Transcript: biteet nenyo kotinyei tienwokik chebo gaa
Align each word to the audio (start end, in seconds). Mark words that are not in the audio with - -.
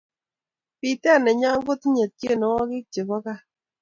biteet 0.81 1.21
nenyo 1.23 1.49
kotinyei 1.65 2.13
tienwokik 2.19 2.85
chebo 2.93 3.15
gaa 3.23 3.41